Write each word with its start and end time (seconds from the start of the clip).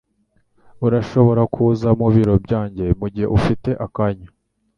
Urashobora 0.85 1.41
kuza 1.53 1.89
mubiro 1.99 2.33
byanjye 2.45 2.85
mugihe 2.99 3.27
ufite 3.37 3.69
akanya? 3.85 4.27